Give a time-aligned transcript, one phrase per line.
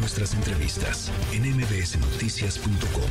[0.00, 3.10] nuestras entrevistas en mbsnoticias.com.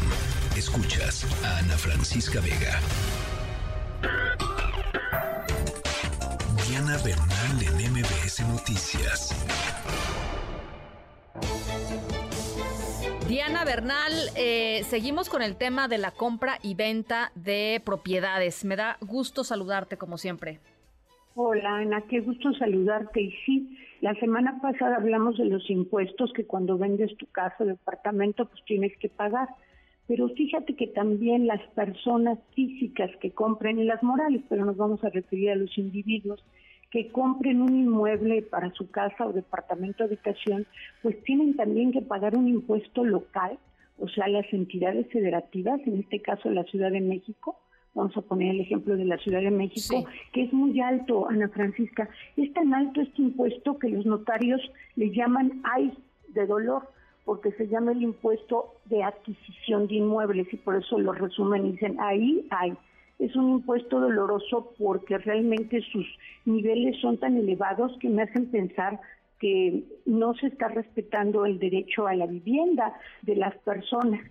[0.58, 2.80] Escuchas a Ana Francisca Vega.
[6.68, 9.30] Diana Bernal en MBS Noticias.
[13.28, 18.66] Diana Bernal, eh, seguimos con el tema de la compra y venta de propiedades.
[18.66, 20.60] Me da gusto saludarte como siempre.
[21.36, 23.22] Hola Ana, qué gusto saludarte.
[23.22, 27.66] Y sí, la semana pasada hablamos de los impuestos que cuando vendes tu casa o
[27.66, 29.50] departamento pues tienes que pagar.
[30.08, 35.04] Pero fíjate que también las personas físicas que compren, y las morales, pero nos vamos
[35.04, 36.44] a referir a los individuos,
[36.90, 40.66] que compren un inmueble para su casa o departamento de habitación,
[41.04, 43.60] pues tienen también que pagar un impuesto local,
[44.00, 47.60] o sea, las entidades federativas, en este caso la Ciudad de México,
[47.94, 51.50] vamos a poner el ejemplo de la Ciudad de México, que es muy alto, Ana
[51.50, 54.62] Francisca, es tan alto este impuesto que los notarios
[54.96, 55.94] le llaman ay
[56.30, 56.88] de dolor,
[57.26, 61.72] porque se llama el impuesto de adquisición de inmuebles y por eso lo resumen y
[61.74, 62.74] dicen ahí hay
[63.20, 66.08] es un impuesto doloroso porque realmente sus
[66.46, 69.00] niveles son tan elevados que me hacen pensar
[69.40, 74.22] que no se está respetando el derecho a la vivienda de las personas.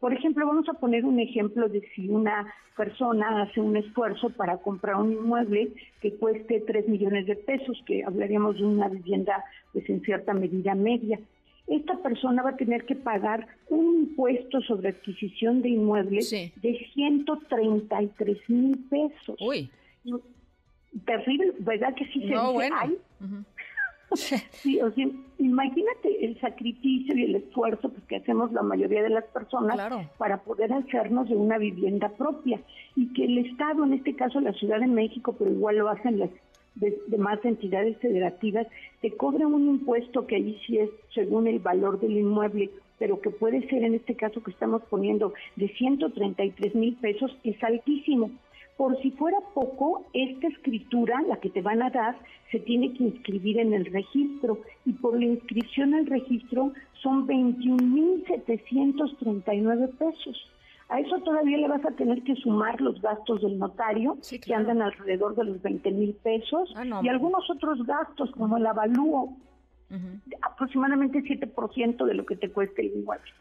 [0.00, 4.58] Por ejemplo, vamos a poner un ejemplo de si una persona hace un esfuerzo para
[4.58, 9.88] comprar un inmueble que cueste 3 millones de pesos, que hablaríamos de una vivienda pues
[9.88, 11.18] en cierta medida media
[11.66, 18.38] esta persona va a tener que pagar un impuesto sobre adquisición de inmuebles de 133
[18.48, 19.36] mil pesos.
[19.40, 19.70] Uy.
[21.04, 22.76] Terrible, ¿verdad que sí se no, bueno.
[24.14, 25.06] sí, o sea,
[25.38, 29.78] imagínate el sacrificio y el esfuerzo pues, que hacemos la mayoría de las personas
[30.18, 32.60] para poder hacernos de una vivienda propia
[32.94, 36.18] y que el Estado, en este caso la Ciudad de México, pero igual lo hacen
[36.18, 36.30] las
[36.76, 38.66] de, más entidades federativas,
[39.00, 43.30] te cobran un impuesto que ahí sí es según el valor del inmueble, pero que
[43.30, 48.30] puede ser en este caso que estamos poniendo de 133 mil pesos, es altísimo.
[48.76, 52.18] Por si fuera poco, esta escritura, la que te van a dar,
[52.50, 54.60] se tiene que inscribir en el registro.
[54.84, 60.50] Y por la inscripción al registro son 21.739 pesos.
[60.88, 64.82] A eso todavía le vas a tener que sumar los gastos del notario, que andan
[64.82, 69.36] alrededor de los 20 mil pesos, ah, y algunos otros gastos, como el avalúo,
[70.42, 73.32] aproximadamente 7% de lo que te cuesta el inmueble.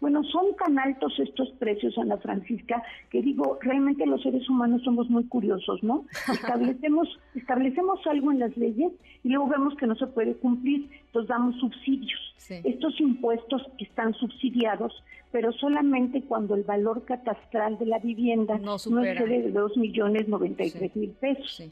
[0.00, 5.08] Bueno, son tan altos estos precios, Ana Francisca, que digo, realmente los seres humanos somos
[5.08, 6.04] muy curiosos, ¿no?
[6.32, 8.92] Establecemos, establecemos algo en las leyes
[9.24, 12.27] y luego vemos que no se puede cumplir, entonces damos subsidios.
[12.48, 14.92] Estos impuestos están subsidiados
[15.30, 20.96] pero solamente cuando el valor catastral de la vivienda no, excede de 2 millones 93
[20.96, 21.62] mil pesos.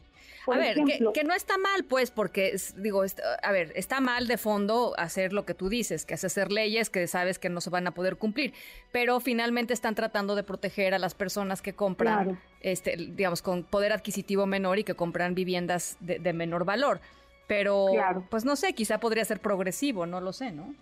[0.46, 0.76] a ver,
[1.14, 3.02] que, no está mal, pues, porque, digo,
[3.42, 6.90] a ver, está mal de fondo hacer lo que tú dices, que es hacer leyes
[6.90, 8.52] que sabes que no se van a poder cumplir,
[8.92, 13.92] pero finalmente están tratando de proteger a las personas que compran, este, digamos, con poder
[13.92, 17.00] adquisitivo menor y que compran viviendas de, de menor valor.
[17.46, 17.86] Pero,
[18.30, 20.74] pues no sé, quizá podría ser progresivo, no lo sé, ¿no?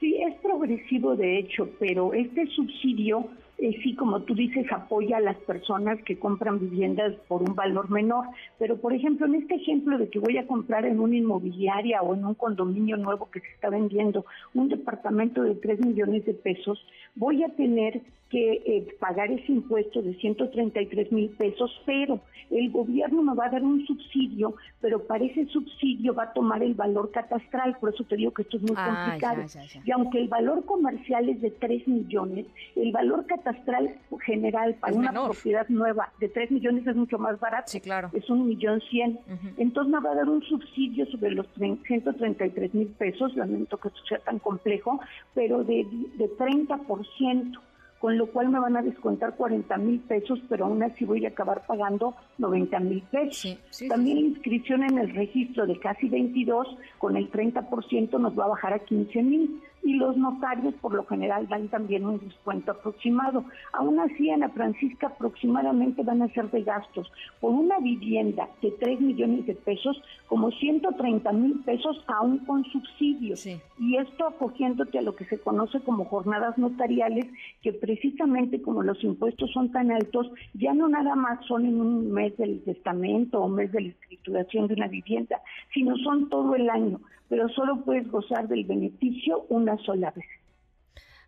[0.00, 3.28] Sí, es progresivo de hecho, pero este subsidio,
[3.58, 7.90] eh, sí, como tú dices, apoya a las personas que compran viviendas por un valor
[7.90, 8.26] menor.
[8.58, 12.14] Pero, por ejemplo, en este ejemplo de que voy a comprar en una inmobiliaria o
[12.14, 16.78] en un condominio nuevo que se está vendiendo un departamento de 3 millones de pesos,
[17.14, 18.02] voy a tener
[18.36, 22.20] que eh, pagar ese impuesto de 133 mil pesos, pero
[22.50, 26.62] el gobierno me va a dar un subsidio, pero para ese subsidio va a tomar
[26.62, 29.42] el valor catastral, por eso te digo que esto es muy ah, complicado.
[29.82, 32.44] Y aunque el valor comercial es de 3 millones,
[32.74, 33.94] el valor catastral
[34.26, 37.68] general para una propiedad nueva de 3 millones es mucho más barato.
[37.68, 38.10] Sí, claro.
[38.12, 39.18] Es un millón cien.
[39.56, 44.00] Entonces me va a dar un subsidio sobre los 133 mil pesos, lamento que esto
[44.06, 45.00] sea tan complejo,
[45.32, 45.86] pero de,
[46.18, 47.60] de 30%
[48.00, 51.30] con lo cual me van a descontar 40 mil pesos, pero aún así voy a
[51.30, 53.58] acabar pagando 90 mil pesos.
[53.88, 58.48] También la inscripción en el registro de casi 22, con el 30% nos va a
[58.48, 63.44] bajar a 15 mil y los notarios por lo general dan también un descuento aproximado.
[63.72, 69.00] Aún así, Ana Francisca, aproximadamente van a ser de gastos por una vivienda de 3
[69.00, 73.46] millones de pesos, como 130 mil pesos aún con subsidios.
[73.46, 77.26] Y esto acogiéndote a lo que se conoce como jornadas notariales,
[77.62, 82.10] que precisamente como los impuestos son tan altos, ya no nada más son en un
[82.10, 85.40] mes del testamento o mes de la escrituración de una vivienda,
[85.72, 90.26] sino son todo el año pero solo puedes gozar del beneficio una sola vez.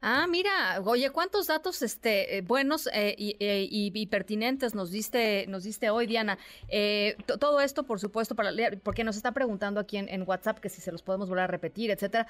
[0.00, 5.64] Ah, mira, oye, cuántos datos este, eh, buenos eh, eh, y, pertinentes nos diste, nos
[5.64, 6.38] diste hoy, Diana.
[7.40, 8.52] todo esto, por supuesto, para
[8.84, 11.90] porque nos está preguntando aquí en, WhatsApp que si se los podemos volver a repetir,
[11.90, 12.28] etcétera.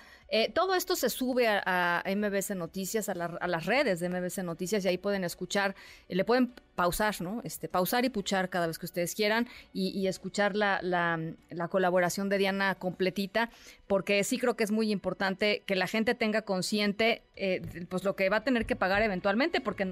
[0.55, 4.99] todo esto se sube a, MBC Noticias, a, las redes de MBC Noticias, y ahí
[4.99, 5.75] pueden escuchar,
[6.09, 7.41] le pueden pausar, ¿no?
[7.43, 12.39] Este, pausar y puchar cada vez que ustedes quieran y, escuchar la, la colaboración de
[12.39, 13.51] Diana completita,
[13.89, 18.17] porque sí creo que es muy importante que la gente tenga consciente eh, pues lo
[18.17, 19.87] que va a tener que pagar eventualmente, porque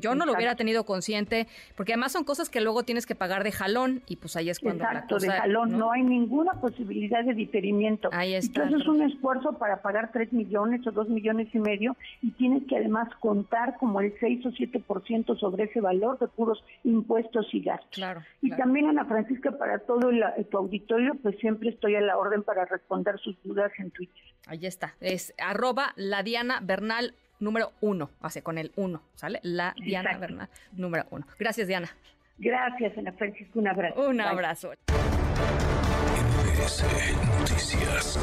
[0.00, 3.42] yo, no lo hubiera tenido consciente, porque además son cosas que luego tienes que pagar
[3.42, 5.90] de jalón y pues ahí es cuando Exacto, de jalón, ¿no?
[5.90, 8.08] hay ninguna posibilidad de diferimiento.
[8.12, 8.62] Ahí está.
[8.62, 12.62] Entonces es un esfuerzo para pagar 3 millones o 2 millones y medio y tienes
[12.68, 17.60] que además contar como el 6 o 7% sobre ese valor de puros impuestos y
[17.60, 17.90] gastos.
[17.90, 22.16] Claro, y también Ana Francisca, para todo el, tu auditorio, pues siempre estoy a la
[22.16, 24.22] orden para responder sus dudas en Twitter.
[24.46, 29.40] Ahí está, es arroba la Diana Bernal número uno, hace con el uno, ¿sale?
[29.42, 31.26] La Diana Bernal número uno.
[31.38, 31.88] Gracias, Diana.
[32.38, 34.08] Gracias, Ana Francisca, un abrazo.
[34.08, 34.72] Un abrazo.
[37.40, 38.18] Noticias.